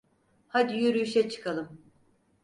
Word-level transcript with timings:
Hadi 0.47 0.75
yürüyüşe 0.77 1.29
çıkalım. 1.29 1.81